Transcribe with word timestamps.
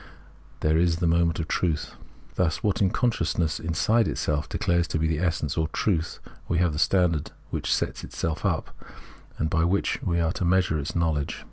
there 0.61 0.79
is 0.79 0.95
the 0.97 1.05
moment 1.05 1.37
of 1.39 1.47
truth. 1.47 1.91
Thus 2.33 2.55
in 2.57 2.61
what 2.63 2.91
consciousness 2.91 3.59
inside 3.59 4.07
itself 4.07 4.49
declares 4.49 4.87
to 4.87 4.97
be 4.97 5.05
the 5.07 5.19
essence 5.19 5.57
or 5.59 5.67
truth 5.67 6.17
we 6.47 6.57
have 6.57 6.73
the 6.73 6.79
standard 6.79 7.29
which 7.51 7.69
itself 7.69 7.97
sets 7.97 8.25
up, 8.49 8.75
and 9.37 9.47
by 9.47 9.63
which 9.63 10.01
we 10.01 10.19
are 10.19 10.33
to 10.33 10.43
measure 10.43 10.79
its 10.79 10.93
l^TL0wledge. 10.93 11.35